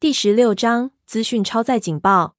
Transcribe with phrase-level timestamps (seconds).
[0.00, 2.34] 第十六章资讯超载警报。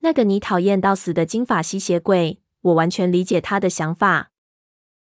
[0.00, 4.32] 那个你讨厌到死的金发吸血鬼，我完全理解他的想法。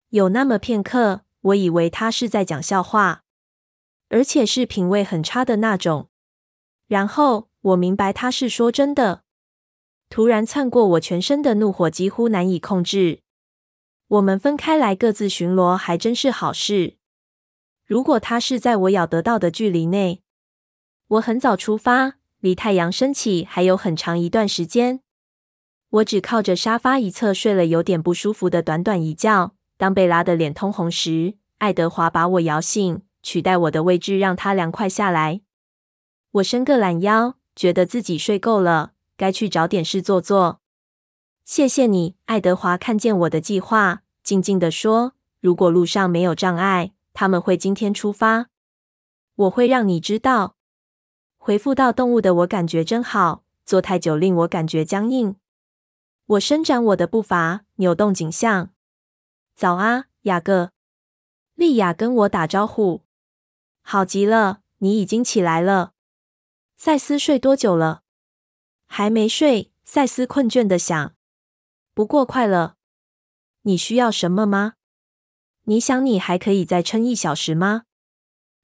[0.07, 3.23] 有那么片刻，我以为他是在讲笑话，
[4.07, 6.07] 而且是品味很差的那种。
[6.87, 9.23] 然后我明白他是说真的。
[10.09, 13.19] 突然窜过我全身的怒火几乎难以控制。
[14.07, 16.95] 我们分开来各自巡逻，还真是好事。
[17.85, 20.21] 如果他是在我咬得到的距离内。
[21.07, 25.01] 我很早出发，离太阳升起还有很长一段时间。
[25.89, 29.53] 我只靠着沙发一侧睡了有点不舒服的短短一觉。
[29.77, 35.41] 当贝拉的脸通红时，爱德华把我摇醒，取代我的位置，让他凉快下来。
[36.31, 40.59] 我伸个懒腰，觉得自己睡够了，该去找点事做做。
[41.43, 48.47] 谢谢你，爱德华看见我的计划，静静地说：“如果路上没有障碍，他们会今天出发。
[49.35, 50.54] 我会让你知道。”
[51.45, 55.35] 恢复到动物的我感觉真好，坐太久令我感觉僵硬。
[56.25, 58.73] 我伸展我的步伐，扭动颈项。
[59.53, 60.71] 早啊，雅各。
[61.53, 63.03] 莉亚跟我打招呼。
[63.83, 65.93] 好极了，你已经起来了。
[66.77, 68.01] 赛斯睡多久了？
[68.87, 69.71] 还没睡。
[69.83, 71.13] 赛斯困倦的想。
[71.93, 72.77] 不过快了。
[73.61, 74.73] 你需要什么吗？
[75.65, 77.83] 你想你还可以再撑一小时吗？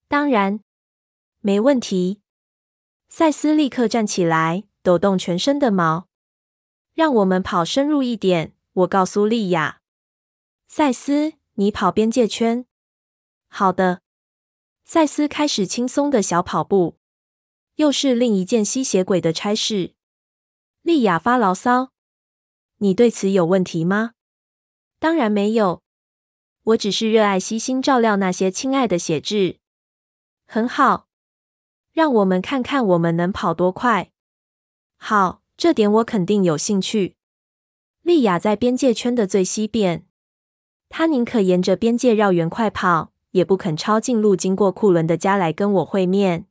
[0.07, 0.61] 当然，
[1.41, 2.20] 没问题。
[3.13, 6.07] 赛斯立刻站起来，抖动全身的毛。
[6.93, 9.81] 让我们跑深入一点，我告诉莉亚。
[10.69, 12.65] 赛斯，你跑边界圈。
[13.49, 14.01] 好的。
[14.85, 16.97] 赛斯开始轻松的小跑步。
[17.75, 19.93] 又是另一件吸血鬼的差事。
[20.81, 21.91] 莉亚发牢骚。
[22.77, 24.13] 你对此有问题吗？
[24.99, 25.83] 当然没有。
[26.63, 29.59] 我只是热爱悉心照料那些亲爱的血质。
[30.45, 31.09] 很好。
[31.93, 34.11] 让我们看看我们能跑多快。
[34.97, 37.15] 好，这点我肯定有兴趣。
[38.01, 40.05] 莉亚在边界圈的最西边，
[40.89, 46.47] 她宁可沿着边界绕圆快跑，也不肯抄近路经过库伦的家来跟我会面。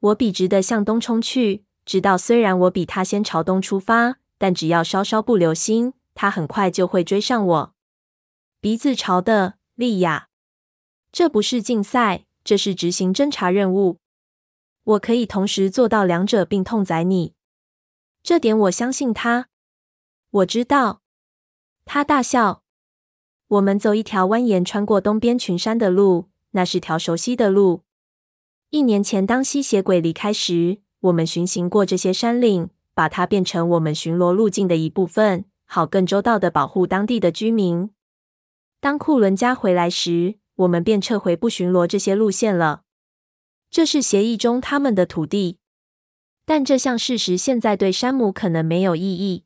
[0.00, 7.74] 我笔直地向东冲去，知道虽然我比他先朝东出发，但只要稍稍不留心，他很快就会追上我。
[8.60, 10.28] 鼻子朝的，莉亚。
[11.10, 13.98] 这不是竞赛，这是执行侦察任务。
[14.84, 17.34] 我可以同时做到两者并痛宰你，
[18.22, 19.48] 这点我相信他。
[20.30, 21.02] 我知道。
[21.84, 22.62] 他大笑。
[23.48, 27.82] 我们走一条蜿蜒穿过东边群山的路，那是条熟悉的路。
[28.70, 37.90] 一年前，当吸血鬼离开时，我们巡行过这些山岭，把它变成我们巡逻路径的一部分，好更周到的保护当地的居民。
[38.80, 42.81] 当库伦家回来时，我们便撤回不巡逻这些路线了。
[43.72, 45.56] 这是协议中他们的土地，
[46.44, 49.44] 但这项事实现在对山姆可能没有意义。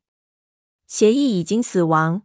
[0.88, 2.22] 协议已经死亡。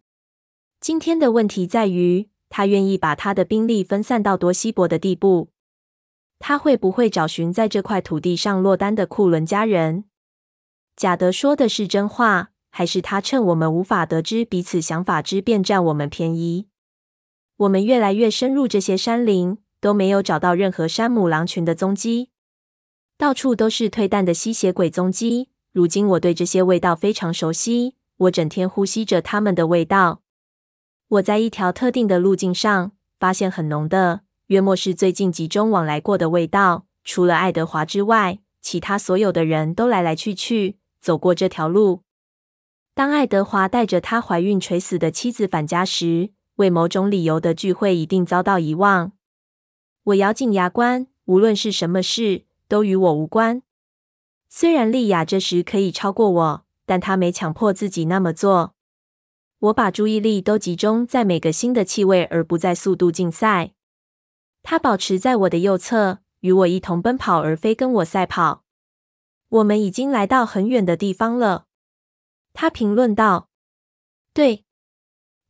[0.79, 5.51] 今天的问题在于，他愿意把他的兵力分散到多稀薄的地步。
[6.39, 10.05] 他会不会找寻在这块土地上落单的库伦家人？
[10.95, 16.65] 贾德说的是真话，还是他趁我们无法得知彼此想法之便占我们便宜？
[17.57, 19.59] 我们越来越深入这些山林。
[19.81, 22.29] 都没有找到任何山姆狼群的踪迹，
[23.17, 25.49] 到处都是退弹的吸血鬼踪迹。
[25.73, 30.21] 如今我对这些味道非常熟悉，我整天呼吸着它们的味道。
[31.07, 36.85] 我在一条特定的路径上发现很浓的，约莫是最近集中往来过的味道。
[37.03, 42.03] 除了爱德华之外，其他所有的人都来来去去走过这条路。
[42.93, 49.13] 当爱德华带着他怀孕垂死的妻子返家时，为某种理由的聚会一定遭到遗忘。
[50.05, 53.61] 我咬紧牙关，无论是什么事，都与我无关。
[54.49, 58.73] 虽然莉亚这时可以超过我，但她没强迫自己那么做。
[59.59, 63.73] 我把注意力都集中在每个新的气味，而不在速度竞赛。
[64.63, 68.63] 她保持在我的右侧，与我一同奔跑，而非跟我赛跑。
[69.49, 71.67] 我们已经来到很远的地方了，
[72.53, 73.49] 她评论道。
[74.33, 74.65] 对，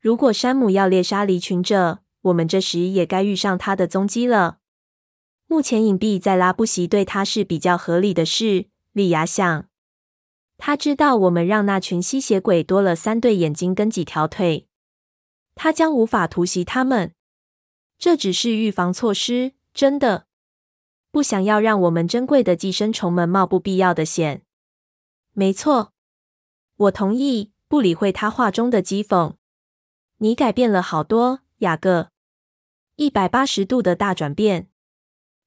[0.01, 2.00] 如果山姆要猎杀离群者。
[2.21, 4.59] 我们这时也该遇上他的踪迹了。
[5.47, 9.68] 目前隐蔽在拉布席对他是比较合理的事，莉亚想。
[10.57, 14.68] 他知道我们让那群吸血鬼多了三对眼睛跟几条腿，
[15.56, 17.13] 他将无法突袭他们。
[17.97, 20.27] 这只是预防措施，真的
[21.12, 24.44] 不想要让我们珍贵的寄生虫们冒不必要的险。
[25.33, 25.94] 没错，
[26.77, 29.33] 我同意，不理会他话中的讥讽。
[30.17, 32.11] 你改变了好多，雅各。
[32.95, 34.69] 一百八十度的大转变，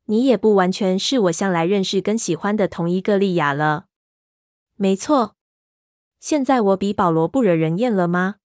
[0.07, 3.87] 你也不完全是我向来认识跟喜欢的同一个莉亚了。
[4.77, 5.37] 没错。
[6.21, 8.37] 现在我比保罗不惹人厌了吗？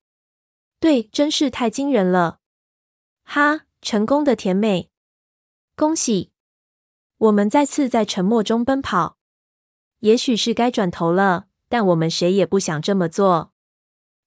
[0.80, 2.40] 对，真是太惊人了！
[3.24, 4.90] 哈，成功的甜美，
[5.76, 6.32] 恭喜！
[7.18, 9.18] 我们再次在沉默中奔跑。
[10.00, 13.54] 也许是该转头了，但我们谁也不想这么做。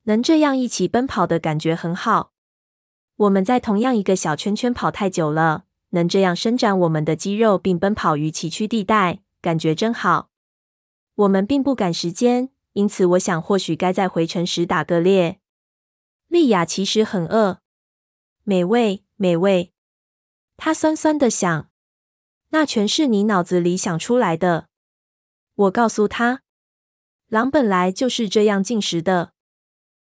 [0.05, 2.32] 能这样一起奔跑的感觉很好。
[3.17, 10.31] 我们在同样一个小圈圈跑太久了，能这样伸展我们的肌肉并奔跑于崎岖地带，感觉真好。
[11.15, 15.39] 我们并不赶时间，因此我想或许该在回程时打个猎。
[16.29, 17.61] 莉亚其实很饿，
[18.45, 19.73] 美味，美味。
[20.57, 21.69] 她酸酸的想
[22.51, 24.69] ：“那全是你脑子里想出来的。”
[25.55, 26.43] 我告诉她
[27.29, 29.35] ：“狼本来就是这样进食的，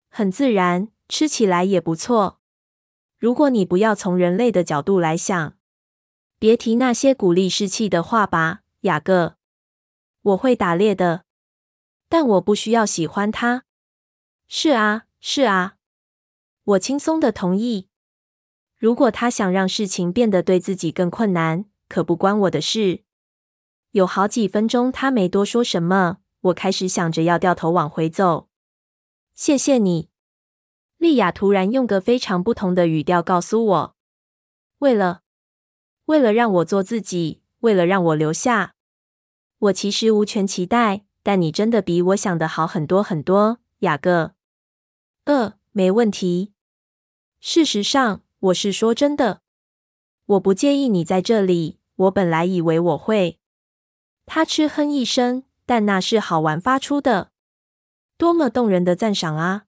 [0.09, 2.39] 很自然，吃起来也不错。
[3.23, 5.55] 如果你不要从人类的角度来想，
[6.39, 9.37] 别提那些鼓励士气的话吧，雅各。
[10.23, 11.23] 我会打猎的，
[12.09, 13.63] 但我不需要喜欢它。
[14.49, 15.75] 是啊，是啊。”
[16.75, 17.87] 我轻松的同意。
[18.75, 23.05] 如果他想让事情变得对自己更困难，可不关我的事。
[23.91, 26.17] 有好几分钟，他没多说什么。
[26.41, 28.49] 我开始想着要掉头往回走。
[29.33, 30.09] 谢谢你，
[31.03, 33.95] 莉亚突然用个非常不同的语调告诉我
[34.79, 35.19] ：“为了，
[36.05, 38.75] 为了让我做自己，为了让我留下。
[39.59, 44.35] 我其实无权期待，但你真的比我想的好很多很多，雅各。
[45.25, 46.53] 呃，没问题。”
[47.41, 49.41] 事实上，我是说真的，
[50.25, 51.79] 我不介意你在这里。
[51.95, 53.41] 我本来以为我会。
[54.25, 57.31] 他嗤哼一声，但那是好玩发出的。
[58.17, 59.65] 多么动人的赞赏啊！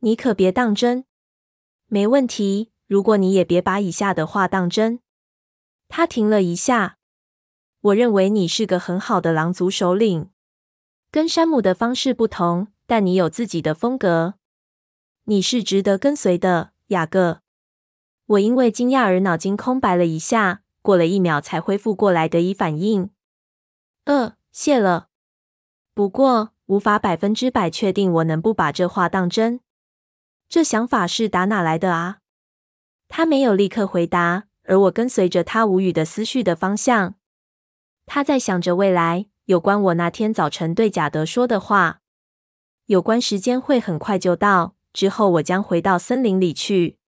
[0.00, 1.04] 你可别当真。
[1.86, 5.00] 没问题，如果你也别把以下的话当真。
[5.88, 6.98] 他停了一下。
[7.80, 10.30] 我认为你是个很好的狼族首领，
[11.10, 14.34] 跟山姆的方式不同，但你有自己的风格。
[15.24, 16.72] 你是值得跟随的。
[16.88, 17.42] 雅各，
[18.26, 23.10] 我因为惊讶而脑筋空白了一下，过了一秒才恢复过来得以反应。
[24.04, 25.08] 呃，谢了。
[25.94, 29.60] 不过无法百分之百确定我能不把这话当真。
[30.48, 32.20] 这想法是打哪来的啊？
[33.06, 37.16] 他没有立刻回答，而我跟随着他无语的思绪的方向。
[38.06, 42.00] 他在想着未来，有关我那天早晨对贾德说的话，
[42.86, 44.74] 有关时间会很快就到。
[44.94, 46.98] 之后，我将回到森林里去，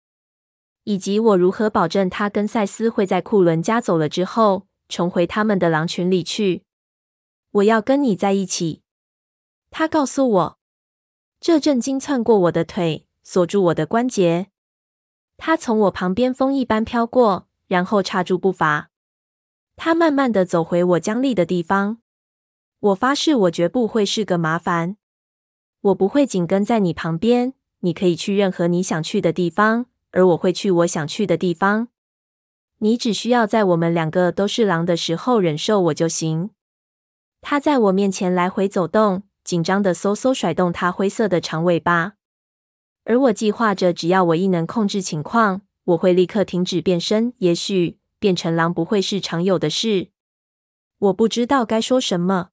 [0.83, 6.63] 以及我如何保证他跟赛斯会在库伦家走了之后重回他们的狼群里去。
[7.53, 8.83] 我要跟你在一起，
[9.71, 10.59] 他告诉我。
[11.39, 14.47] 这震惊窜过我的腿，锁住我的关节。
[15.37, 18.89] 他从我旁边风一般飘过，然后刹住步伐。
[19.75, 21.97] 他慢慢的走回我僵立的地方。
[22.79, 24.97] 我发誓，我绝不会是个麻烦。
[25.81, 27.53] 我不会紧跟在你旁边。
[27.83, 31.87] 你可以去任何你想去的地方，而我会去我想去的地方。
[32.77, 36.51] 你只需要在我们两个都是狼的时候忍受我就行。
[37.41, 42.13] 他在我面前来回走动，紧张的嗖嗖甩动他灰色的长尾巴。
[43.03, 47.33] 而我计划着，只要我一能控制情况，我会立刻停止变身。
[47.39, 50.09] 也许变成狼不会是常有的事。
[50.99, 52.49] 我不知道该说什么。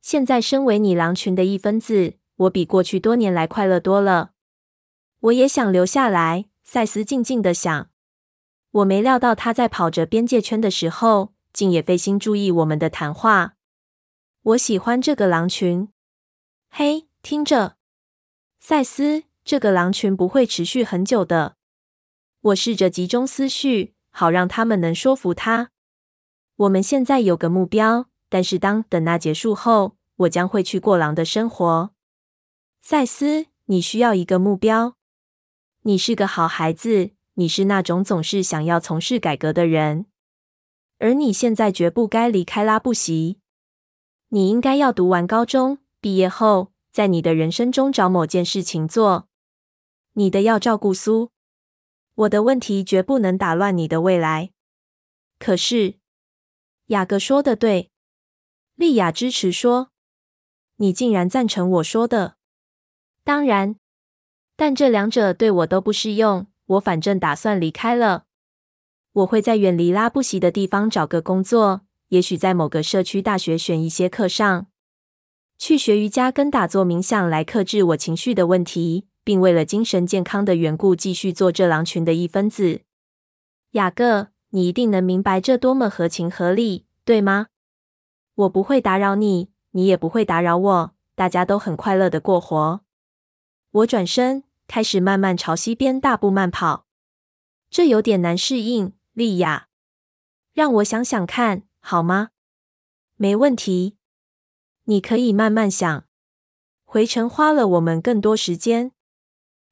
[0.00, 4.30] 现在身为你狼群的一分子，我比过去多年来快乐多了。
[5.18, 7.90] 我也想留下来，赛斯静静地想。
[8.70, 13.56] 我没料到他在跑着边界圈的时候，竟也费心注意我们的谈话。
[14.42, 15.88] 我喜欢这个狼群。
[16.68, 17.76] 嘿，听着，
[18.60, 21.54] 赛斯，这个狼群不会持续很久的。
[22.40, 25.70] 我试着集中思绪，好让他们能说服他。
[26.56, 31.92] 我们现在有个目标，但是当等那结束后，我将会去过狼的生活。
[32.82, 34.96] 赛斯，你需要一个目标。
[35.82, 40.06] 你是个好孩子，你是那种总是想要从事改革的人，
[40.98, 43.38] 而你现在绝不该离开拉布席。
[44.30, 49.28] 你应该要读完高中，毕业后在你的人生中找某件事情做。
[50.18, 51.30] 你的要照顾苏。
[52.14, 54.52] 我的问题绝不能打乱你的未来。
[55.38, 55.96] 可是，
[56.86, 57.90] 雅各说的对，
[58.74, 59.90] 莉亚支持说，
[60.76, 62.36] 你竟然赞成我说的？
[63.24, 63.76] 当然。
[64.56, 66.46] 但这两者对我都不适用。
[66.64, 68.24] 我反正打算离开了。
[69.12, 74.66] 我会在远离拉布席的地方找个工作，也许在某个社区大学选一些课上，
[75.58, 82.82] 去学瑜伽跟打坐冥想来克制我情绪的问题，并为了精神健康的缘故继续做这狼群的一分子。
[83.72, 87.48] 雅各，你一定能明白这多么合情合理，对吗？
[88.36, 92.82] 我不会打扰你，你也不会打扰我，大家都很快乐的过活。
[93.72, 96.86] 我转身，开始慢慢朝西边大步慢跑。
[97.68, 99.66] 这有点难适应，莉亚。
[100.54, 102.28] 让我想想看，好吗？
[103.16, 103.96] 没问题。
[104.84, 106.04] 你可以慢慢想。
[106.84, 108.92] 回程花了我们更多时间。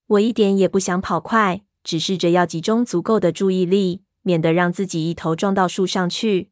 [0.07, 6.51] 我一点也不想跑快，只试着要集中足够的注意力，免得让自己一头撞到树上去。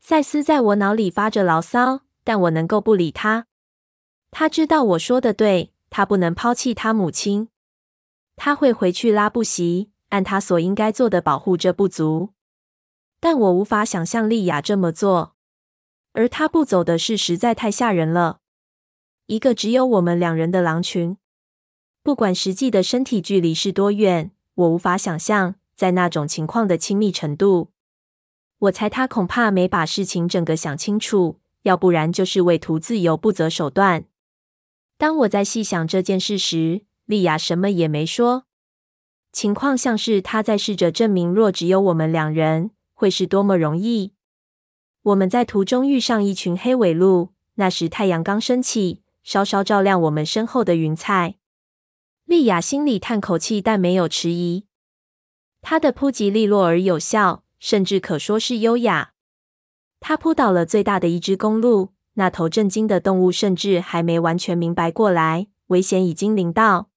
[0.00, 3.46] 赛斯在我脑里发着牢骚，但我能够不理他。
[4.30, 7.48] 他知道我说的对，他不能抛弃他母亲。
[8.34, 12.30] 他会回去拉布席，按他所应该做的保护这部族。
[13.20, 15.34] 但我无法想象莉亚这么做，
[16.12, 18.40] 而他不走的事实在太吓人了。
[19.26, 21.16] 一个只有我们两人的狼群。
[22.06, 27.72] 不管实际的身体距离是多远，我无法想象在那种情况的亲密程度。
[28.60, 34.04] 我猜他恐怕没把事情整个想清楚，要不然就是为图自由不择手段。
[34.96, 38.44] 当我在细想这件事时，莉亚什么也没说。
[39.32, 44.12] 情况像是他在试着证明，若只有我们两人，会是多么容易。
[45.02, 51.34] 我们在途中遇上一群黑尾鹿，那时太阳刚升起，稍稍照亮我们身后的云彩。
[52.26, 54.66] 莉亚心里叹口气，但没有迟疑。
[55.62, 59.12] 她的扑击利落而有效，甚至可说是优雅。
[60.00, 66.90] 她扑倒了最大的一只公鹿，那头震惊的动物甚至还没完全明白过来，危险已经临到。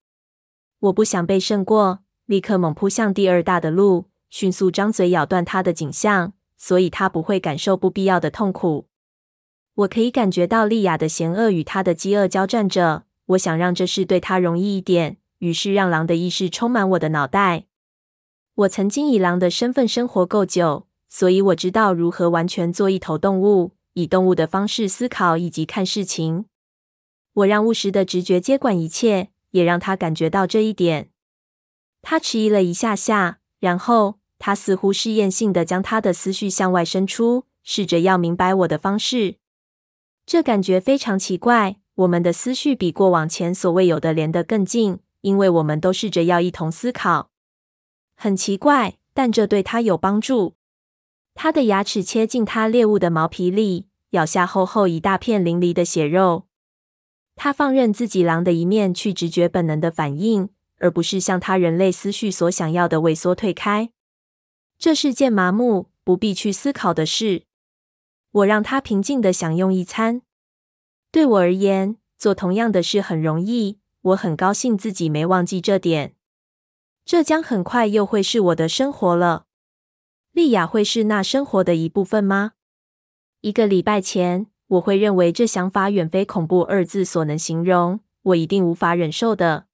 [0.79, 8.87] 我不想被胜过，立刻猛扑向第二大的鹿，迅速张嘴咬断它的颈项，所以它不会感受不必要的痛苦。
[9.75, 13.03] 我可以感觉到莉亚的嫌恶与她的饥饿交战着。
[13.29, 17.65] 我想让这事对他容易一点，于是让狼的意识充满我的脑袋。
[18.55, 26.45] 我曾经以狼的身份生活够久，所以我知道如何完全做一头动物，以动物的方式思考以及看事情。
[27.33, 31.09] 我让务实的直觉接管一切，也让他感觉到这一点。
[32.01, 39.35] 他迟疑了一下下，然后他似乎试验性的将他的思绪向外伸出，试着要明白我的方式。
[40.25, 41.77] 这感觉非常奇怪。
[41.95, 47.29] 我们的思绪比过往前所未有的连得更近，因为我们都试着要一同思考。
[48.15, 50.55] 很奇怪，但这对他有帮助。
[51.33, 56.47] 他的牙齿切进他猎物的毛皮里，咬下厚厚一大片淋漓的血肉。
[57.35, 60.49] 他放任自己狼的一面去直觉本能的反应，
[60.79, 63.91] 而不是像他人类思绪所想要的萎缩退开。
[64.77, 67.43] 这是件麻木、不必去思考的事。
[68.31, 70.21] 我让他平静的享用一餐。
[71.11, 73.78] 对我而言，做同样的事很容易。
[74.01, 76.15] 我很高兴自己没忘记这点。
[77.05, 79.45] 这将很快又会是我的生活了。
[80.31, 82.53] 莉亚会是那生活的一部分吗？
[83.41, 89.65] 一个礼拜前，我会认为这想法远非恐怖二字所能形容，我一定无法忍受的。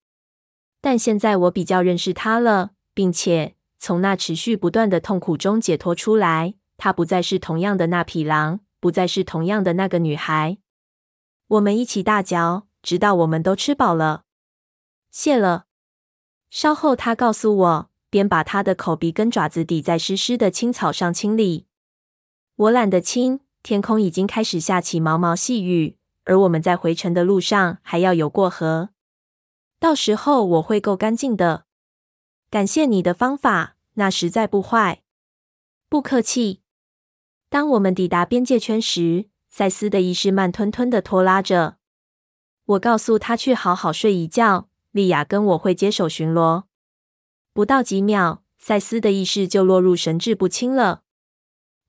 [0.82, 6.53] 但现在我比较认识他了，并且从那持续不断的痛苦中解脱出来。
[6.77, 10.58] 他不再是同样的那匹狼，不再是同样的那个女孩。
[11.48, 14.25] 我们一起大嚼，直到我们都吃饱了。
[15.10, 15.65] 谢了。
[16.51, 21.65] 稍后，他告诉我，边把他的口鼻跟爪子抵在湿湿的青草上清理。
[22.56, 28.89] 我懒得清，天空已经开始下起毛毛细雨，而我们在回程的路上还要游过河。
[29.80, 31.65] 到时候我会够干净的。
[32.51, 35.01] 感谢你的方法，那实在不坏。
[35.89, 36.62] 不客气。
[37.50, 41.77] 当我们抵达边界圈时，赛斯的意识慢吞吞的拖拉着
[42.65, 44.67] 我，告诉他去好好睡一觉。
[44.91, 46.63] 莉亚跟我会接手巡逻。
[47.53, 51.03] 不到几秒，赛斯的意识就落入神志不清了。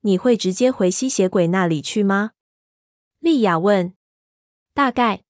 [0.03, 2.33] 你会直接回吸血鬼那里去吗？
[3.21, 3.95] 莉亚问。
[4.75, 5.23] 大概。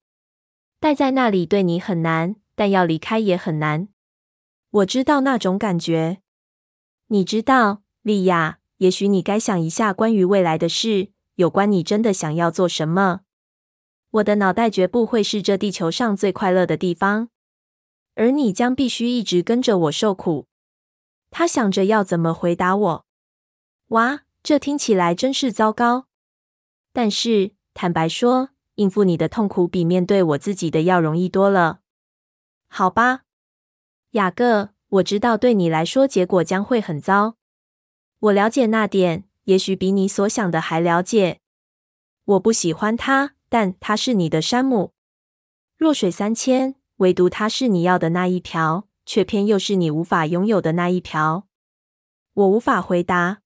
[0.79, 3.87] 待在那里对你很难，但要离开也很难。
[4.69, 6.21] 我知道那种感觉。
[7.07, 11.11] 你知道，莉亚，也许你该想一下关于未来的事。
[11.35, 13.21] 有关你真的想要做什么？
[14.11, 17.29] 我的脑袋绝不会是这地球上最快乐的地方，
[18.15, 20.47] 而你将必须一直跟着我受苦。
[21.29, 23.05] 他想着要怎么回答我。
[23.89, 26.07] 哇，这听起来真是糟糕。
[26.93, 31.81] 但是坦白说，应付你的痛苦比面对我自己的要容易多了。
[32.67, 33.23] 好吧，
[34.11, 37.35] 雅各，我知道对你来说结果将会很糟。
[38.19, 39.25] 我了解那点。
[39.47, 41.39] 也许比你所想的还了解。
[42.25, 44.93] 我不喜欢他，但他是你的山姆。
[45.77, 51.47] 弱水三千，唯独他是你要的那一瓢，却偏又是你无法拥有的那一瓢。
[52.33, 53.41] 我无法回答。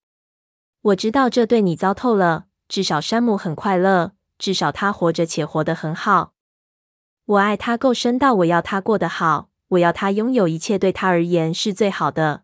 [0.82, 2.46] 我知道这对你糟透了。
[2.68, 6.34] 至少山姆很快乐，至少他活着且活得很好。
[7.26, 12.44] 我爱他够深到我要他过得好，我要他拥有一切对他而言是最好的。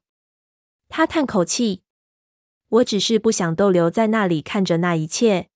[0.90, 1.84] 他叹口气。
[2.70, 5.50] 我只是不想逗留在那里看着那一切。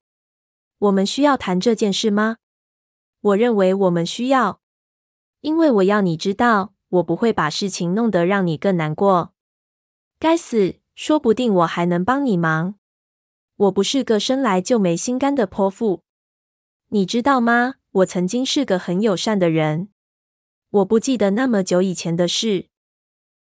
[0.82, 2.38] 我们需要谈这件事吗？
[3.22, 4.62] 我认为我们需要，
[5.42, 9.36] 因为我要你知道，我不会把事情弄得让你更难过。
[10.18, 12.80] 该死，说不定我还能帮你忙。
[13.58, 16.02] 我不是个生来就没心肝的泼妇，
[16.88, 17.76] 你知道吗？
[17.92, 19.90] 我曾经是个很友善的人。
[20.72, 22.70] 我不记得那么久以前的事。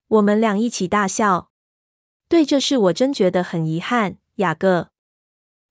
[0.06, 1.50] 我们俩一起大笑。
[2.28, 4.93] 对这事我真觉得很遗憾，雅各。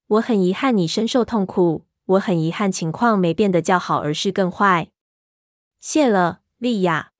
[0.06, 1.84] 我很遗憾你深受痛苦。
[2.06, 4.90] 我很遗憾情况没变得较好，而是更坏。
[5.80, 7.12] 谢了，莉亚。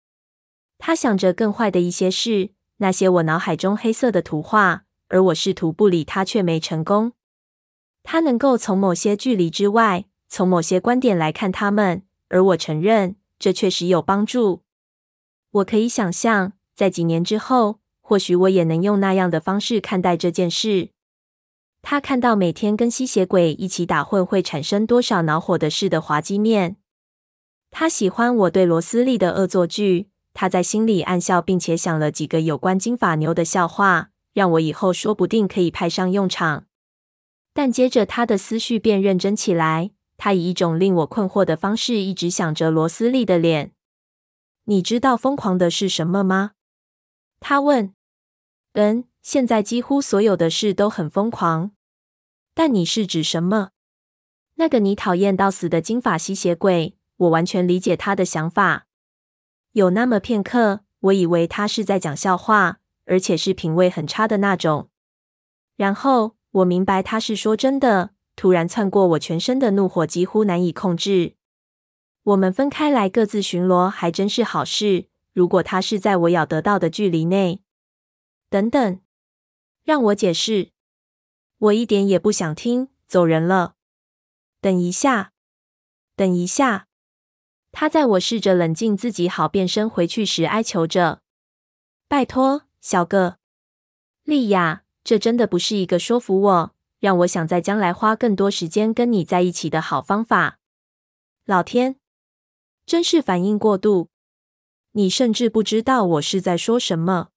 [0.78, 4.84] 他想着更坏的一些事，那些我脑海中黑色的图画。
[5.08, 7.12] 而我试图不理他，却没成功。
[8.02, 14.62] 他能够从某些距离之外，从某些观点来看他们，而我承认这确实有帮助。
[15.50, 20.90] 我可以想象，在几年之后，或许我也能用那样的方式看待这件事。
[21.86, 26.76] 他看到每天跟吸血鬼一起打混会产生多少恼火的事的滑稽面。
[27.70, 30.08] 他喜欢我对罗斯利的恶作剧。
[30.32, 34.10] 他在心里暗笑，并且想了几个有关金发妞的笑话。
[34.32, 36.64] 让我以后说不定可以派上用场。
[37.52, 43.72] 但接着他的思绪便认真起来，他以一种令我困惑的方式一直想着罗斯利的脸。
[44.64, 46.52] 你知道疯狂的是什么吗？
[47.38, 47.94] 他问。
[48.72, 51.70] 嗯，现在几乎所有的事都很疯狂。
[52.54, 53.70] 但你是指什么？
[54.54, 58.86] 那个你讨厌到死的金发吸血鬼，我完全理解他的想法。
[59.72, 62.80] 有那么片刻，我以为他是在讲笑话。
[63.06, 64.88] 而且是品味很差的那种。
[65.76, 68.14] 然后我明白他是说真的。
[68.34, 71.36] 突然窜过我全身的怒火几乎难以控制。
[72.22, 75.08] 我们分开来各自巡逻，还真是好事。
[75.34, 77.60] 如果他是在我咬得到的距离内，
[78.48, 79.00] 等等，
[79.84, 80.70] 让我解释。
[81.64, 82.88] 我一点也不想听。
[83.06, 83.74] 走人了。
[84.60, 85.32] 等一下，
[86.16, 86.88] 等一下。
[87.70, 91.20] 他在我试着冷静自己好变身回去时哀求着
[92.08, 93.38] ：“拜托。”小个，
[94.24, 100.58] 莉亚，这真的不是一个说服我，让我想在将来花更多时间跟你在一起的好方法。
[101.46, 101.96] 老天，
[102.84, 104.10] 真是反应过度。
[104.92, 107.30] 你甚至不知道我是在说什么，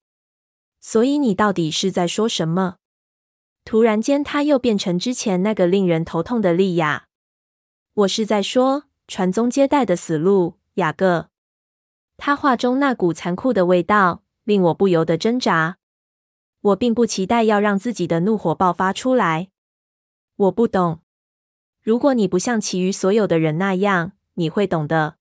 [0.81, 2.77] 所以你到底是在说什么？
[3.67, 7.07] 突然间，他又变成之前那个令人头痛的莉亚。
[7.95, 11.27] 我是在说传宗接代的死路，雅各。
[12.15, 14.23] 他话中那股残酷的味道。
[14.45, 15.79] 令我不由得挣扎。
[16.61, 19.49] 我并不期待要让自己的怒火爆发出来。
[20.37, 21.01] 我不懂。
[21.83, 25.17] 如果你不像其余所有的人那样，你会懂的。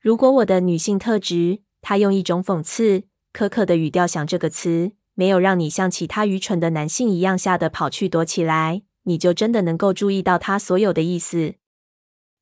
[0.00, 11.54] 如果我的女性特质，他用一种讽刺、苛刻的语调想这个词，没有让你像其他愚蠢的男性一样吓得跑去躲起来，你就真的能够注意到他所有的意思。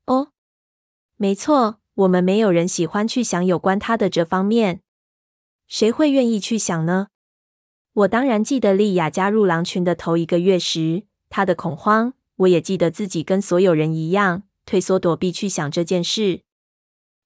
[0.06, 0.32] 哦，
[1.16, 4.82] 没错，我们没有人喜欢去想有关他的这方面。
[5.66, 7.08] 谁会愿意去想呢？
[7.92, 12.14] 我当然记得莉亚加入狼群的头一个月时，她的恐慌。
[12.36, 16.40] 我也记得自己跟所有人一样，退缩躲避去想这件事，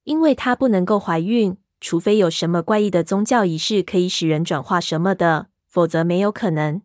[0.03, 6.81] 因为她不能够怀孕，除非有什么怪异的宗教仪式可以使人转化什么的，否则没有可能。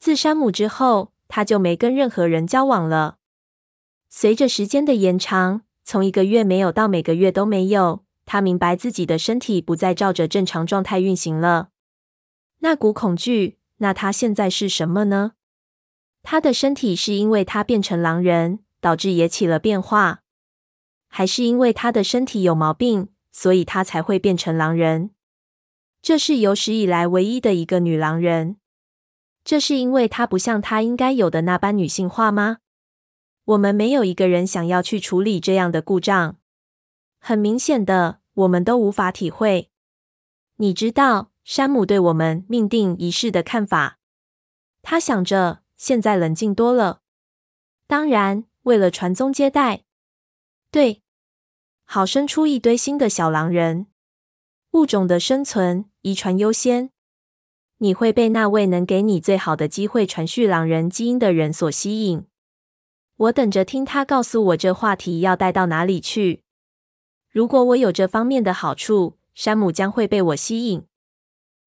[0.00, 3.18] 自山姆之后，他就没跟任何人交往了。
[4.08, 8.04] 随着时间的延长，从一个月没有到每个月都没有。
[8.26, 11.68] 他明白自己的身体不再照着正常状态运行了。
[12.58, 15.34] 那股恐惧，那他现在是什么呢？
[16.24, 20.22] 他的身体是因为他变成狼人，导致也起了变化，
[21.06, 25.10] 还是因为他的身体有毛病，所以他才会变成狼人？
[26.02, 28.56] 这是有史以来唯一的一个女狼人。
[29.44, 32.58] 这是因为她不像她应该有的那般女性化吗？
[33.44, 36.36] 我们没有一个人想要去处理这样的故障。
[37.18, 38.20] 很明显的。
[38.34, 39.70] 我们都无法体会。
[40.56, 43.98] 你知道山姆对我们命定仪式的看法？
[44.82, 47.02] 他想着，现在冷静多了。
[47.86, 49.82] 当然，为了传宗接代，
[50.70, 50.99] 对，
[51.92, 53.88] 好生出一堆新的小狼人，
[54.74, 56.90] 物种的生存，遗传优先。
[57.78, 62.24] 你会被那位能给你最好的机会传续狼人基因的人所吸引。
[63.16, 66.44] 我等着听他告诉我这话题要带到哪里去。
[67.28, 70.86] 如果我有这方面的好处，山姆将会被我吸引。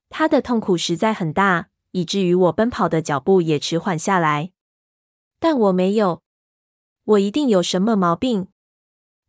[0.08, 4.52] 他的痛苦实在很大，以至于我奔跑的脚步也迟缓下来。
[5.38, 6.22] 但我没有，
[7.04, 8.48] 我一定有什么毛病。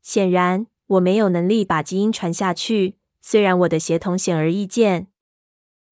[0.02, 5.08] 显然，我没有能力把基因传下去，虽然我的协同显而易见。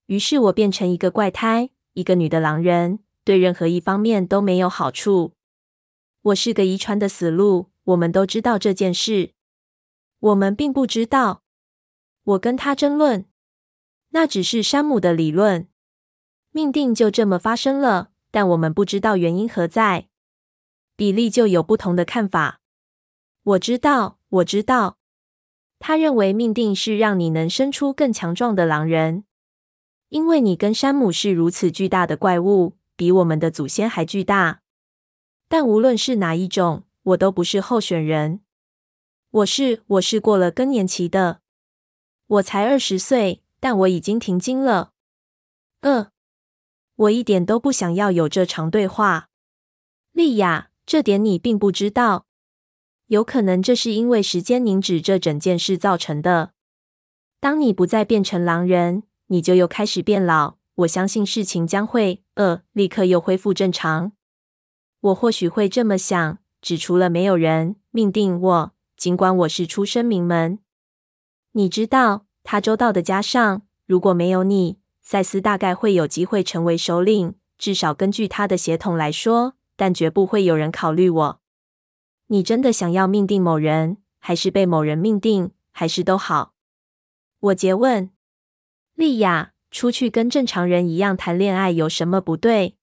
[0.06, 5.34] 于是我变成一个怪胎，一个女的狼人，对任何一方面都没有好处。
[6.22, 9.32] 我是个遗传的死路，我们都知道这件事。
[10.20, 11.44] 我们并不知道。
[12.24, 13.26] 我跟他争论，
[14.10, 15.68] 那只是山姆的理论。
[16.52, 20.08] 命定就这么发生了，但我们不知道原因何在。
[20.96, 22.62] 比利就有不同的看法。
[23.44, 24.98] 我知道，我知道。
[25.78, 29.26] 他认为命定是让你能生出更强壮的狼人，
[30.10, 34.62] 因为你跟山姆是如此巨大的怪物，比我们的祖先还巨大。
[35.48, 38.40] 但无论是哪一种，我都不是候选人。
[39.30, 41.42] 我是，我是过了更年期的。
[42.26, 44.94] 我才二十岁，但我已经停经了。
[45.82, 46.12] 呃，
[46.96, 49.30] 我一点都不想要有这场对话，
[50.14, 52.26] 莉亚，这点你并不知道。
[53.14, 56.54] 有可能这是因为时间凝止这整件事造成的。
[57.40, 60.56] 当你不再变成狼人，你就又开始变老。
[60.78, 64.14] 我相信事情将会，呃，立刻又恢复正常。
[65.00, 70.58] 我或许会这么想，只除了没有人命定我，尽管我是出身名门。
[71.52, 81.43] 你知道，他周到的加上，如果没有你，赛斯大概会有机会成为首领，至少根据他的血统来说，但绝不会有人考虑我。
[82.34, 86.56] 你真的想要命定某人，还是被某人命定，还是都好？
[87.40, 88.10] 我诘问。
[88.96, 92.76] 莉亚，出去跟正常人一样谈恋爱有什么不对？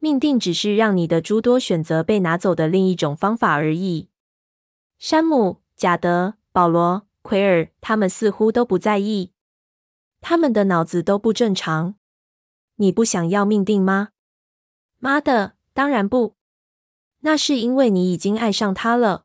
[0.00, 4.10] 命定只是让你的诸多选择被拿走的另一种方法而已。
[4.98, 9.32] 山姆、贾德、保罗、奎尔，他们似乎都不在意，
[10.20, 11.94] 他们的脑子都不正常。
[12.76, 14.10] 你不想要命定吗？
[14.98, 16.37] 妈的，当然不。
[17.20, 19.24] 那是因为你已经爱上他了。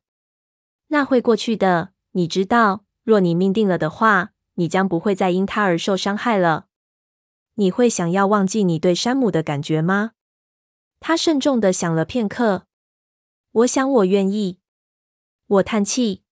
[0.88, 2.84] 那会过去的，你知道。
[3.02, 6.68] 若你命定了的话，你将不会再因他而受伤害了。
[7.56, 10.12] 你会想要忘记你对山姆的感觉吗？
[11.00, 12.66] 他慎重地想了片刻。
[13.52, 14.58] 我想我愿意。
[15.46, 16.22] 我叹气。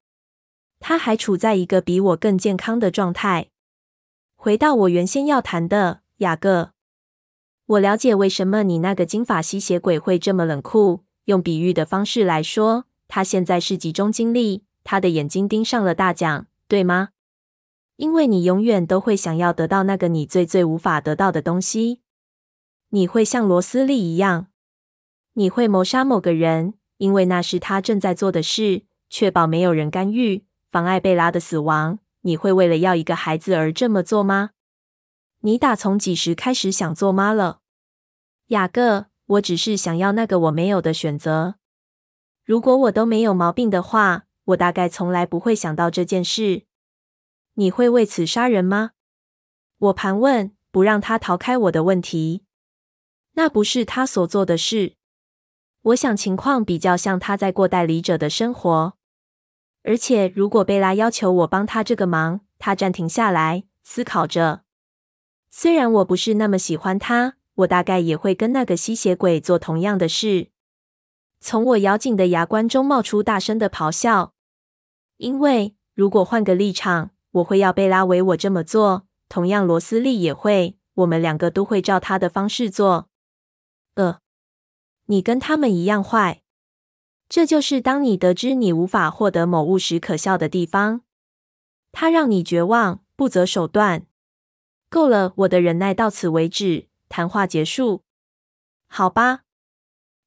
[0.81, 3.51] 他还处在一个比我更健康的状态。
[4.35, 6.73] 回到我原先要谈的，雅各。
[7.67, 11.05] 我了解为什么你那个金发吸血鬼会这么冷酷。
[11.27, 17.11] 用比喻的方式来说，他现在是集中精力，他的眼睛盯上了大奖，对吗？
[17.97, 22.01] 因为你永远都会想要得到那个你最最无法得到的东西。
[22.89, 24.49] 你会像罗斯利一样。
[25.35, 32.01] 你会谋杀某个人，因为那是他正在做的事，确保没有人干预，妨碍贝拉的死亡。
[32.23, 34.51] 你会为了要一个孩子而这么做吗？
[35.41, 37.61] 你打从几时开始想做妈了，
[38.49, 39.07] 雅各？
[39.27, 41.57] 我只是想要那个我没有的选择。
[42.45, 46.67] 如果我都没有毛病的话，我大概从来不会想到这件事。
[47.55, 48.93] 你会为此杀人吗？
[49.79, 52.45] 我盘问，不让他逃开我的问题。
[53.35, 54.97] 那不是他所做的事。
[55.83, 58.95] 我想情况比较像他在过代理者的生活。
[59.85, 64.63] 而且，如果贝拉要求我帮他这个忙，他暂停下来，思考着。
[65.51, 70.49] 虽然我不是那么喜欢他，我大概也会跟那个吸血鬼做同样的事。
[71.41, 74.33] 从我咬紧的牙关中冒出大声的咆哮，
[75.17, 79.07] 因为如果换个立场，我会要贝拉为我这么做。
[79.29, 83.09] 同样，罗斯利也会，我们两个都会照他的方式做。
[83.95, 84.21] 呃，
[85.07, 86.43] 你跟他们一样坏。
[87.29, 91.01] 这就是当你得知你无法获得某物时可笑的地方。
[91.91, 94.07] 他让你绝望，不择手段。
[94.91, 96.89] 够了，我的忍耐到此为止。
[97.13, 98.05] 谈话结束，
[98.89, 99.41] 好吧。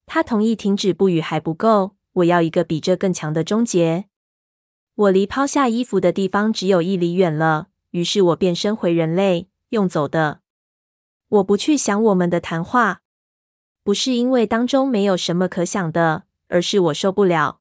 [0.06, 4.04] 他同意停止不语还不够，我要一个比这更强的终结。
[4.94, 10.42] 我离抛下衣服的地方只有一里远了，于是我变身回人类，用走的。
[11.28, 13.02] 我不去想我们的谈话，
[13.82, 17.58] 不是因为当中没有什么可想的，而是我受不了。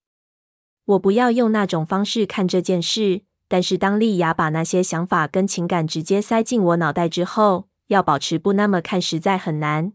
[0.85, 7.67] 我不要用那种方式看这件事，但是当莉亚把那些想法跟情感直接塞进我脑袋之后。
[7.87, 9.93] 要保持不那么看实在很难，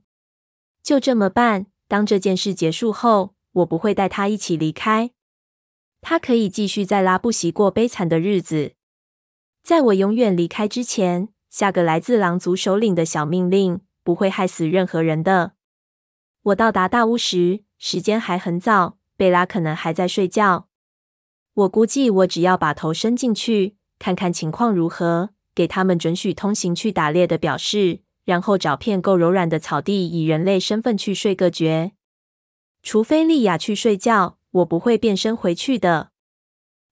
[0.83, 1.66] 就这么办。
[1.88, 5.11] 当这件事结束后，我不会带他一起离开。
[6.00, 8.74] 他可以继续在拉布席过悲惨的日子。
[9.62, 15.53] 在我永远离开之前，下个来自狼族首领的小命令，不会害死任何人的。
[16.42, 20.68] 我到达大屋时，时间还很早，贝拉可能还在睡觉。
[21.53, 25.31] 我估计我只要把头伸进去，看看情况如何。
[25.61, 31.92] 给他们准许通行去打猎的表示，然后找片够柔软的草地，以人类身份去睡个觉。
[32.83, 36.12] 除非莉亚去睡觉，我不会变身回去的。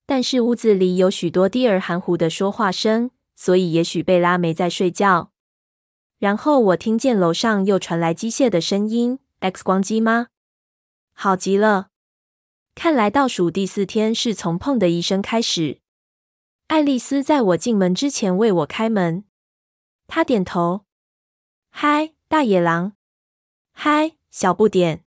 [0.05, 5.33] 但是屋子里有许多低而含糊的说话声，所以也许贝拉没在睡觉。
[6.19, 10.27] 然后我听见楼上又传来机械的声音：“X 光机吗？
[11.15, 11.89] 好极了！
[12.75, 15.79] 看来倒数第四天是从砰的一声开始。”
[16.69, 19.25] 爱丽丝在我进门之前为我开门，
[20.07, 20.85] 她点头
[21.73, 22.93] ：“嗨，大野狼！
[23.73, 25.03] 嗨，小不点！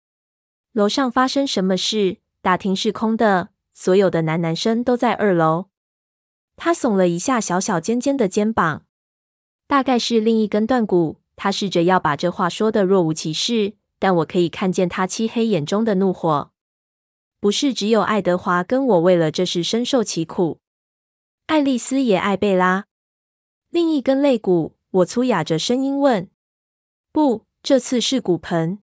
[0.71, 2.17] 楼上发生什么事？
[2.43, 5.69] 大厅是空的，所有的男男生都在二楼。”
[6.55, 8.85] 她耸了一下小小尖尖的肩膀。
[9.65, 11.17] 大概是另一根断骨。
[11.35, 16.51] 他试着要把这话说的若无其事，但我可以看见他漆黑眼中的怒火。
[17.39, 20.59] 不是只有爱德华跟我为了这事深受其苦，
[21.47, 22.87] 爱丽丝也爱贝拉。
[23.69, 26.29] 另一根肋骨，我粗哑着声音问
[27.13, 28.79] ：“不，这次是骨盆。”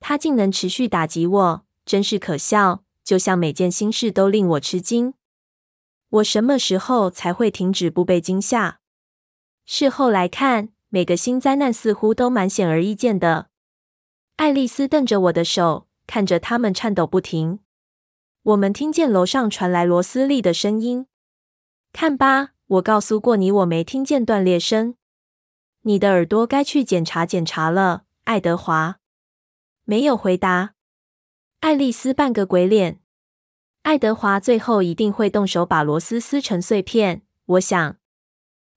[0.00, 2.82] 他竟能持续打击我，真是可笑。
[3.04, 5.14] 就像每件新事都令我吃惊。
[6.08, 8.80] 我什么时候才会停止不被惊吓？
[9.64, 13.46] 事后来看，每个新灾难似乎都蛮显而易见的。
[14.34, 17.60] 爱丽丝瞪着我的手，看着它们颤抖不停。
[18.42, 21.06] 我们听见楼上传来罗斯利的声音
[21.98, 24.96] ：“看吧，我告诉过你，我没听见断裂声。
[25.80, 28.98] 你的耳朵该去检查检查了。”爱德华
[29.84, 30.74] 没有回答。
[31.60, 33.00] 爱丽丝扮个鬼脸。
[33.84, 37.96] 爱德华最后一定会动手把螺丝撕成碎片，我想。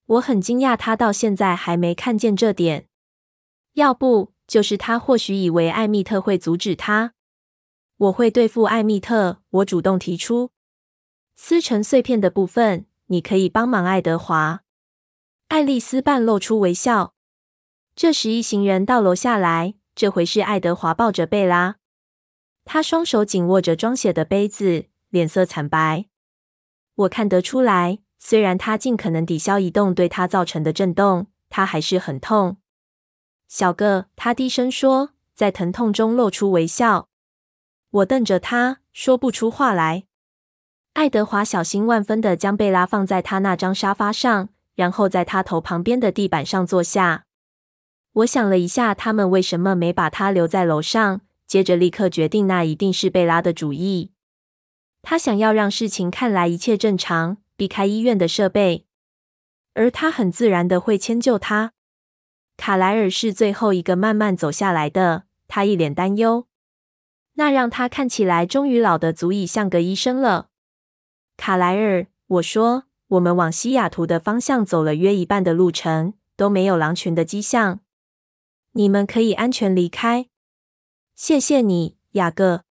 [0.06, 2.88] 我很惊讶，他到现在还没看见这点。
[3.74, 7.16] 要不就是他或许以为艾蜜特会阻止他。
[7.98, 10.52] 我会对付艾蜜特，我主动提出。
[11.36, 14.62] 撕成碎片的部分，你可以帮忙，爱德华。
[15.48, 17.14] 爱丽丝半露出微笑。
[17.96, 21.78] 这时，一行人到楼下来，这回是爱德华抱着贝拉，
[22.66, 26.06] 他双手紧握着装血的杯子，脸色惨白。
[26.96, 28.00] 我看得出来。
[28.22, 32.58] 虽然他尽可能抵消移动对他造成的震动，他还是很痛。
[33.48, 37.08] 小个，他低声说，在疼痛中露出微笑。
[37.92, 40.04] 我瞪着他，说不出话来。
[40.94, 47.26] 爱德华小心万分地将贝拉放在他那张沙发上，然后在他头旁边的地板上坐下。
[48.14, 54.12] 我想了一下，他们为什么没把他留在楼上，接着立刻决定，那一定是贝拉的主意。
[55.02, 57.38] 他想要让事情看来一切正常。
[57.56, 58.86] 避开医院的设备，
[59.74, 61.74] 而他很自然的会迁就他。
[62.56, 66.48] 卡莱尔是最后一个慢慢走下来的，他一脸担忧，
[67.34, 70.49] 那让他看起来终于老得足以像个医生了。
[71.40, 77.80] 卡莱尔，我说，我们往西雅图的方向走了约一半的路程，都没有狼群的迹象，
[78.74, 80.28] 你们可以安全离开。
[81.16, 82.66] 谢谢你，雅各。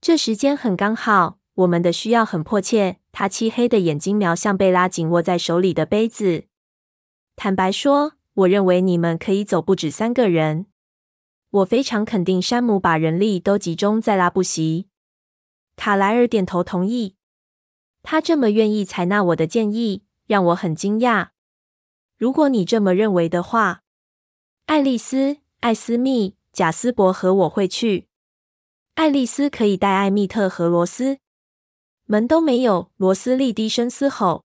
[0.00, 2.96] 这时间很刚好，我们的需要很迫切。
[3.12, 6.44] 他漆黑的眼睛瞄向贝拉紧握在手里的杯子。
[7.36, 10.64] 坦白说，我认为你们可以走不止三个人。
[11.50, 14.88] 我非常肯定山姆把人力都集中在拉布席。
[15.76, 17.16] 卡莱尔点头同意。
[18.02, 21.30] 他这么愿意采纳我的建议，让我很惊讶。
[22.16, 23.82] 如果你这么认为的话，
[24.66, 28.08] 爱丽丝、艾斯密、贾斯伯和我会去。
[28.94, 31.18] 爱丽丝可以带艾蜜特和罗斯。
[32.04, 34.44] 门都没有，罗斯利低声嘶吼。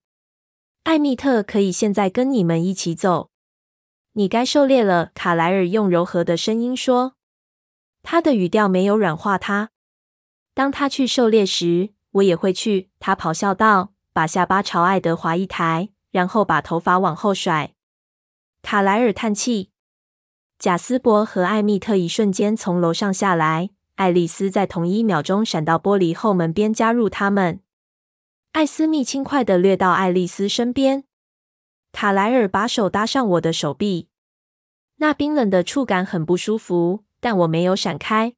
[0.84, 3.30] 艾蜜特可以现在跟你们一起走。
[4.12, 7.14] 你该狩猎了，卡莱尔用柔和的声音说。
[8.02, 9.70] 他的语调没有软化他。
[10.54, 12.90] 当他去狩猎时，我也会去。
[12.98, 17.74] 他咆哮道，把下巴朝爱德华一抬，然后把头发往后甩。
[18.62, 19.70] 卡莱尔叹气。
[20.58, 23.70] 贾斯伯和艾蜜特一瞬间从楼上下来。
[23.94, 27.60] 爱丽丝在同一秒钟闪到玻璃后门边，加入他们。
[28.52, 31.04] 艾斯密轻快地掠到爱丽丝身边。
[31.90, 34.08] 卡莱尔把手搭上我的手臂，
[34.96, 38.34] 那冰冷的触感很不舒服，但我没有闪开。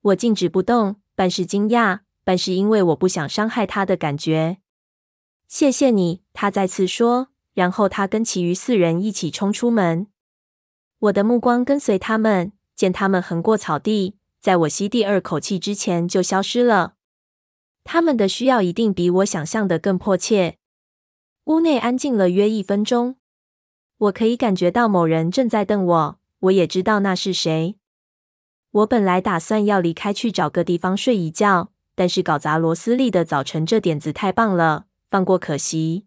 [0.00, 4.58] 我静止不动，半是惊讶，但是因为我不想伤害他的感觉。
[5.46, 10.08] 谢谢你，他再次说，然后他跟其余四人一起冲出门。
[10.98, 14.18] 我的目光跟随他们，见他们横过草地。
[14.40, 16.96] 在我吸第二口气之前就消失了。
[17.82, 20.58] 他们的需要一定比我想象的更迫切。
[21.44, 23.16] 屋内安静了约一分钟，
[23.96, 27.76] 我可以感觉到某人正在瞪我，我也知道那是谁。
[28.72, 36.06] 我本来打算要离开去找个地方睡一觉，但是搞砸罗斯利的早晨这点子太棒了，放过可惜。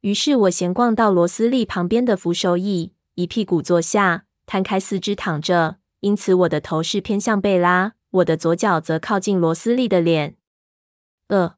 [0.00, 10.38] 于是我闲逛到罗斯利旁边的扶手椅，一屁股坐下，摊开四肢躺着，因此我的头是偏向贝拉，我的左脚则靠近罗斯利的脸。
[11.26, 11.56] 呃，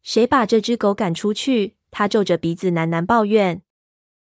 [0.00, 1.76] 谁把这只狗赶出去？
[1.90, 3.60] 他皱着鼻子喃喃抱怨。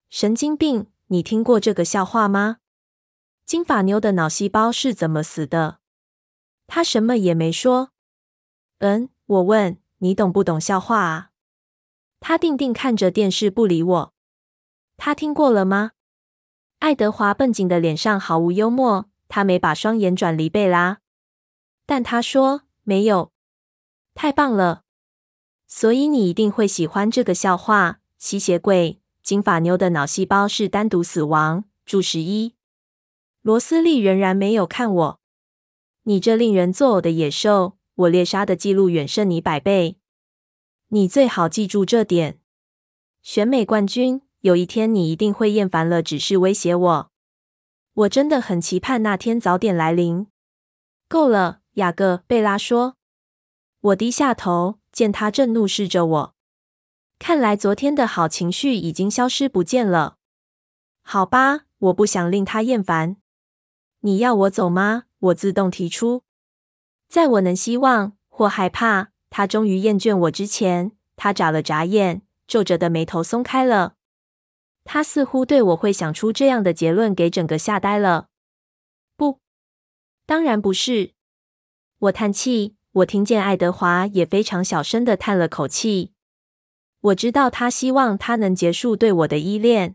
[0.08, 0.86] 神经病！
[1.08, 2.56] 你听过这个笑话吗？
[3.44, 5.80] 金发妞的脑细胞是怎么死的？
[6.66, 7.90] 他什么也没说。
[8.84, 11.30] 嗯，我问你懂不懂笑话啊？
[12.20, 14.14] 他定定看着电视不理我。
[14.98, 15.92] 他听过了吗？
[16.80, 20.98] 爱德华绷紧的脸上毫无幽默，他没把双眼转离贝拉，
[21.86, 23.32] 但他说没有。
[24.12, 24.82] 太棒了！
[25.66, 28.00] 所以你一定会喜欢这个笑话。
[28.18, 31.64] 吸血鬼金发妞的脑细胞是单独死亡。
[31.86, 32.54] 注十一：
[33.40, 35.20] 罗斯利仍然没有看我。
[36.02, 37.78] 你这令人作呕的野兽！
[37.94, 39.98] 我猎杀的记录远胜你百倍。
[40.88, 42.40] 你最好记住这点。
[43.22, 44.22] 选美冠军。
[44.40, 47.10] 有一天你一定会厌烦了，只是威胁我。
[47.94, 50.26] 我真的很期盼那天早点来临。
[51.08, 52.96] 够了，雅各，贝拉说。
[53.80, 56.34] 我低下头，见他正怒视着我。
[57.18, 60.18] 看来昨天的好情绪已经消失不见了。
[61.00, 63.16] 好吧，我不想令他厌烦。
[64.00, 65.04] 你要我走吗？
[65.20, 66.22] 我自动提出。
[67.14, 73.94] 在我能希望或害怕他终于厌倦我之前，他眨了眨眼，皱着的眉头松开了。
[74.82, 78.30] 他似乎对我会想出这样的结论给整个吓呆了。
[79.16, 79.38] 不，
[80.26, 81.12] 当然不是。
[82.00, 82.74] 我叹气。
[82.94, 86.12] 我听见爱德华也非常小声的叹了口气。
[87.00, 89.94] 我知道他希望他能结束对我的依恋。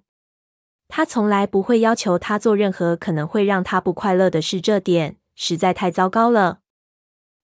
[0.88, 6.62] 他从来不会要求他做任何可能会让他不快乐的事，这点实在太糟糕了。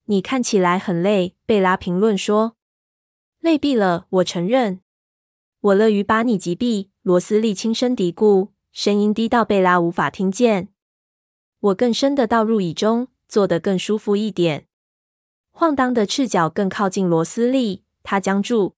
[0.07, 2.55] 你看起来很累，贝拉评论说。
[3.39, 4.81] 累毙了，我承认。
[5.61, 6.89] 我乐于把你击毙。
[7.01, 10.69] 罗斯利轻声嘀咕，声音低到贝拉无法听见。
[11.59, 14.67] 我更深的倒入椅中，坐得更舒服一点。
[15.51, 18.75] 晃荡的赤脚更靠近罗斯利，他僵住。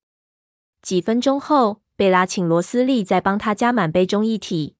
[0.81, 4.75] 几分钟后，贝拉请罗斯利再帮他加满杯中液体。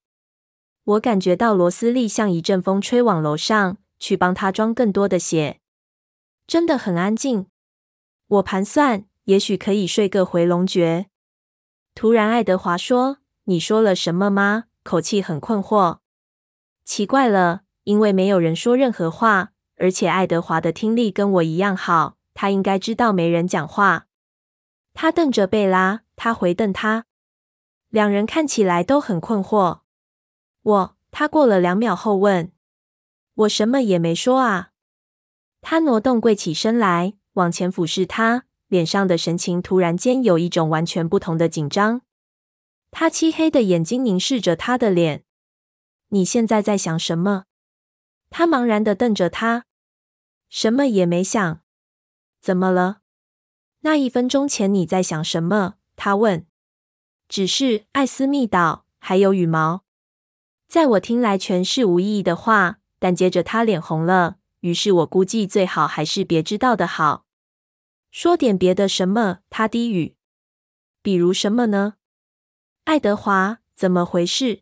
[0.84, 5.60] 我感觉到罗斯利像一阵风吹往楼上去帮他装更多的血。
[6.48, 7.48] 真的很安静。
[8.28, 11.08] 我盘算，也许可以睡个回笼觉。
[11.94, 13.20] 突然，爱德华说。
[13.50, 14.66] 你说了什么吗？
[14.84, 16.00] 口气很困惑。
[16.84, 24.08] 奇怪了，因为没有人说任何话，而且爱德华的听力跟我一样好，他应该知道没人讲话。
[24.94, 27.06] 他瞪着贝拉，他回瞪他，
[27.88, 29.80] 两人看起来都很困惑。
[30.64, 32.52] 我，他过了两秒后问
[33.36, 34.72] ：“我什么也没说啊。”
[35.62, 42.02] 他挪动跪起身来，往前俯视他，脸上的神情突然间有一种完全不同的紧张。
[42.92, 45.24] 他漆黑的眼睛凝视着他的脸。
[46.10, 47.44] 你现在在想什么？
[48.30, 49.66] 他茫然的瞪着他。
[50.50, 51.62] 什么也没想。
[52.42, 53.00] 怎么了？
[53.82, 55.76] 那一分钟前你在想什么？
[55.96, 56.46] 他问。
[57.28, 59.84] 只是艾斯密岛，还有羽毛。
[60.70, 64.38] 在我听来全是无意义的话，但接着他脸红了。
[64.62, 67.26] 于是我估计最好还是别知道的好。
[68.12, 69.40] 说点别的什么？
[69.50, 70.16] 他低语。
[71.02, 71.96] 比如什么呢？
[72.86, 74.62] 爱德华，怎么回事？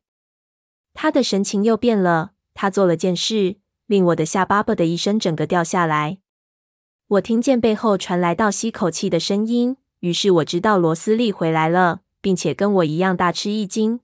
[0.94, 2.32] 他的神情又变了。
[2.54, 6.20] 他做了件事，令我的下巴“啵”的一声整个掉下来。
[7.08, 14.00] 我听见背后传来倒吸口气的声音，于是我知道罗斯利回来了，并且跟我一样大吃一惊。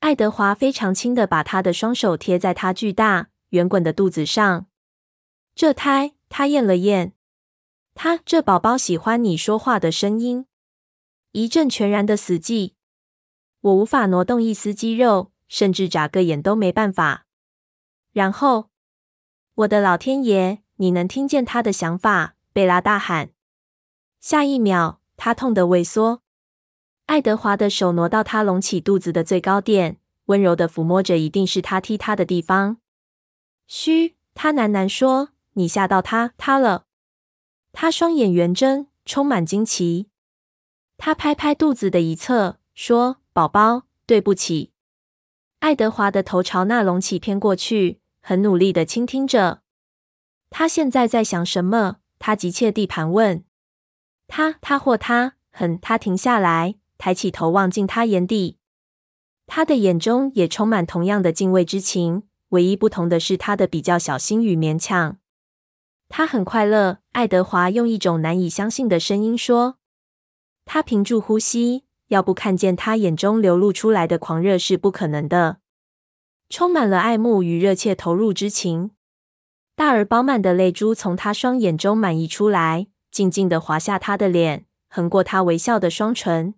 [0.00, 4.66] 爱德华非常轻的把他的双手贴在他巨大圆滚的肚子上。
[5.54, 7.12] 这胎，他验了验，
[7.94, 10.46] 他这宝宝喜欢你说话的声音。
[11.30, 12.72] 一阵全然的死寂。
[13.60, 17.26] 我无法挪动一丝肌肉，甚至眨个眼都没办法。
[18.12, 18.70] 然后，
[19.54, 20.62] 我的老天爷！
[20.76, 22.34] 你能听见他的想法？
[22.52, 23.30] 贝拉大喊。
[24.20, 26.22] 下一秒，他痛得萎缩。
[27.06, 32.78] 爱德华的手挪到他隆起肚子的最高点，温柔地抚摸着，一定是他踢他的地方。
[33.68, 36.86] 嘘，他喃喃说：“你吓到他，他了。”
[37.72, 40.08] 他双眼圆睁，充满惊奇。
[40.96, 43.16] 他拍拍肚子的一侧，说。
[43.32, 44.70] 宝宝，对不起。
[45.58, 49.62] 爱德华的头朝那隆起偏过去，很努力的倾听着。
[50.50, 51.96] 他现在在想什么？
[52.20, 53.44] 他急切地盘问。
[54.28, 55.80] 他，他或他，很。
[55.80, 58.58] 他停下来，抬起头望进他眼底。
[59.48, 65.18] 他的眼中也充满同样的敬畏之情，唯一不同的是他的比较小心与勉强。
[66.08, 66.98] 他很快乐。
[67.12, 69.78] 爱德华用一种难以相信的声音说。
[70.64, 71.84] 他屏住呼吸。
[72.08, 75.56] 要不看见他眼中流露出来的狂热是不可能的。
[76.50, 78.90] 充满了爱慕与热切投入之情。
[79.74, 86.54] 大而饱满的泪珠从他双眼中满溢出来，静静的滑下他的脸，横过他微笑的双唇。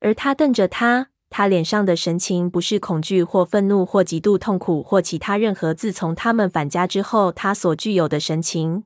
[0.00, 8.84] 而他瞪着他，他脸上的神情不是恐惧或愤怒或极度痛苦或其他任何自从他们返家之后他所具有的神情。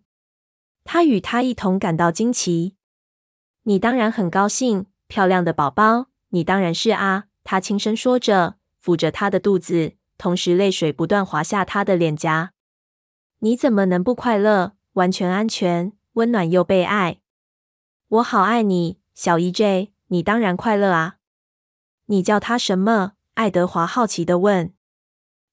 [0.84, 2.74] 他与他一同感到惊奇。
[3.62, 7.26] 你当然很高兴，漂亮的宝宝，你当然是啊。
[7.44, 12.52] 他轻声说着，抚着他的肚子，同时泪水不断滑下他的脸颊。
[13.38, 14.72] 你怎么能不快乐？
[14.94, 17.20] 完全安全、温暖又被爱。
[18.08, 19.90] 我好爱你，小 EJ。
[20.08, 21.16] 你当然快乐啊。
[22.12, 23.14] 你叫他什么？
[23.34, 24.74] 爱德华好奇地问。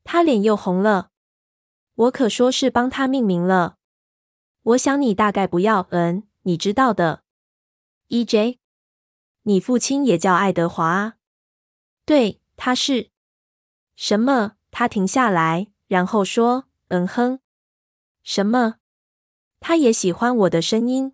[0.03, 1.11] 他脸又红了。
[1.95, 3.77] 我可说是帮他命名了。
[4.63, 7.23] 我想你大概不要，嗯，你知道的。
[8.09, 8.57] EJ，
[9.43, 11.13] 你父亲也叫爱德华啊？
[12.03, 13.11] 对，他是。
[13.95, 14.57] 什么？
[14.69, 17.39] 他停下来，然后说：“嗯哼。”
[18.21, 18.75] 什么？
[19.61, 21.13] 他也喜欢我的声音。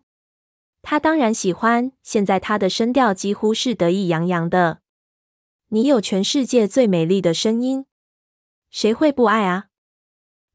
[0.82, 1.92] 他当然喜欢。
[2.02, 4.82] 现在他的声调几乎是得意洋洋的。
[5.70, 7.86] 你有全世界最美丽的声音，
[8.70, 9.70] 谁会不爱啊？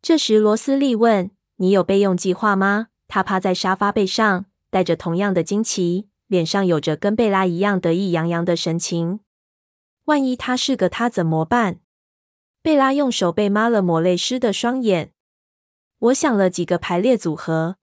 [0.00, 9.20] 这时罗斯利问：“你有备用计划吗？”他趴在沙发背上，带着同样的惊奇，脸上有着跟贝拉一样得意洋洋的神情。
[10.04, 11.80] 万一他是个他怎么办？
[12.62, 15.12] 贝拉用手背抹了抹泪湿的双眼。
[15.98, 17.76] 我想了几个排列组合，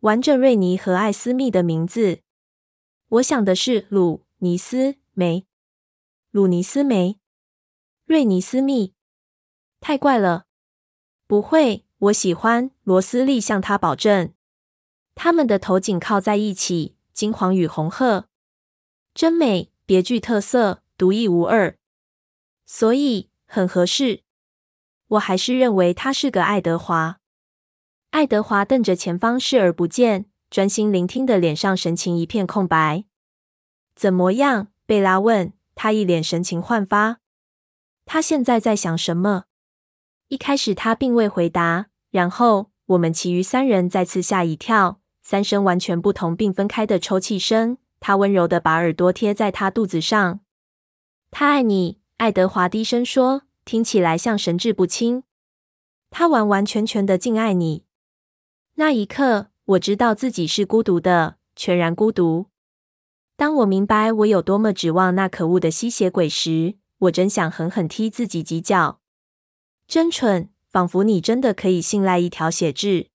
[0.00, 2.20] 玩着瑞尼和艾斯密的名字。
[3.08, 5.46] 我想的是鲁尼斯梅，
[6.32, 7.18] 鲁尼斯梅，
[8.04, 8.94] 瑞尼斯密，
[9.80, 10.46] 太怪了。
[11.26, 12.70] 不会，我喜欢。
[12.84, 14.32] 罗斯利向他保证。
[15.16, 18.28] 他们的头颈靠在一起，金黄与红褐，
[19.12, 21.76] 真美，别具特色，独一无二，
[22.64, 24.22] 所以很合适。
[25.08, 27.18] 我还是认为他是个爱德华。
[28.10, 33.04] 爱德华瞪着前方，视而不见，专心聆听的脸上神情一片空白。
[33.96, 34.68] 怎么样？
[34.86, 35.52] 贝拉问
[35.82, 37.20] 他，一脸神情焕发。
[38.04, 39.44] 他现在在想什么？
[40.28, 47.78] 一开始他并未回答，然后我们其余三人再次吓一跳，三声完全不同并分开的抽泣声。
[47.98, 50.40] 他温柔的把耳朵贴在他肚子上。
[51.30, 55.22] 他爱你，爱德华低声说，听起来像神志不清。
[56.10, 57.86] 他完完全全的敬爱你。
[58.74, 62.49] 那一刻，我知道自己是孤独的，全然孤独。
[63.40, 69.00] 当我明白我有多么指望那可恶的吸血鬼时，我真想狠狠踢自己几脚。
[69.86, 73.08] 真蠢，仿佛你真的可以信赖一条血痣。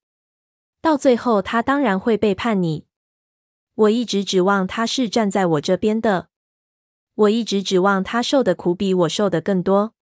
[0.81, 2.87] 到最后，他当然会背叛你。
[3.75, 6.29] 我一直指望他是站在我这边的。
[7.13, 9.93] 我一直指望他受的苦比我受的更多。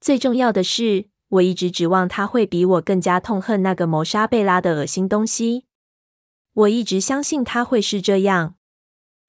[0.00, 5.66] 最重要的是，我一直指望他会比我更加痛恨那个谋杀贝拉的恶心东西。
[6.52, 8.56] 我一直相信他会是这样。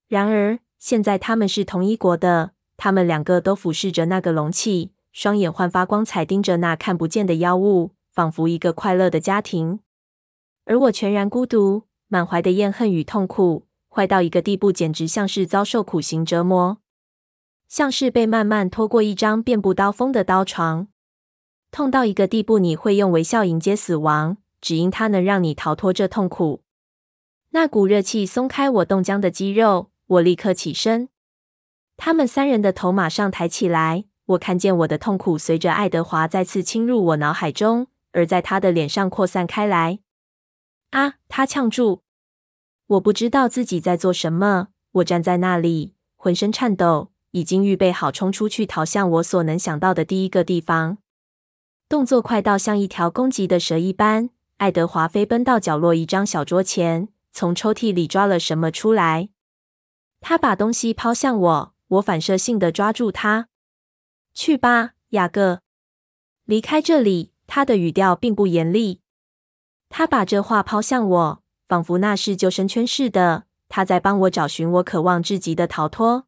[0.08, 9.80] 然而，现在他们是同一国的，他们两个都俯视着那个容器，双眼焕发光彩，盯着那看不见的妖物，仿佛一个快乐的家庭。
[10.64, 16.78] 而我全然孤独，满怀的怨恨与痛苦，坏到一个地步，简直像是遭受苦刑折磨，
[17.68, 20.88] 像是被慢慢拖过一张遍布刀锋的刀床。
[21.70, 26.62] 痛到一个地步，你会用微笑迎接死亡，只因它能让你逃脱这痛苦。
[27.50, 31.10] 那股热气松开我冻僵的肌肉，我立刻起身。
[31.98, 40.00] 他们三人的头马上抬起来，我看见我的痛苦随着爱德华再次侵入我脑海中，而在他的脸上扩散开来。
[40.92, 41.16] 啊！
[41.28, 42.04] 他呛住。
[42.88, 44.70] 我不知道自己在做什么。
[44.94, 51.00] 我站在那里，浑身颤抖，已经预备好冲出去，逃向我所能想到的第一个地方。
[51.90, 59.30] 动作快到像一条攻击的蛇一般，爱德华飞奔到角落一张小桌前，从抽屉里抓了什么出来。
[60.20, 63.48] 他把东西抛向我，我反射性的抓住他。
[64.34, 65.62] 去吧，雅各，
[66.46, 67.32] 离开这里。
[67.48, 69.00] 他的语调并不严厉。
[69.88, 73.46] 他把这话抛向我，仿佛那是救生圈似的。
[73.70, 76.28] 他在帮我找寻我渴望至极的逃脱。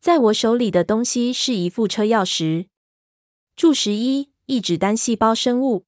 [0.00, 2.66] 在我手里的东西是一副车钥匙。
[3.54, 4.34] 注十一。
[4.46, 5.86] 一指单细胞生物。